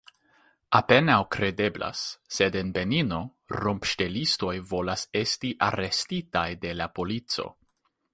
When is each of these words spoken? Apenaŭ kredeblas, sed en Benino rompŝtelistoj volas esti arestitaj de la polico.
Apenaŭ 0.77 1.17
kredeblas, 1.33 1.99
sed 2.37 2.57
en 2.61 2.71
Benino 2.77 3.19
rompŝtelistoj 3.57 4.55
volas 4.71 5.05
esti 5.21 5.53
arestitaj 5.69 6.47
de 6.65 6.73
la 6.81 6.89
polico. 6.97 7.47